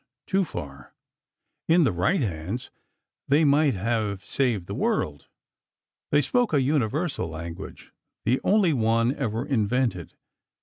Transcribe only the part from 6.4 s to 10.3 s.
a universal language—the only one ever invented.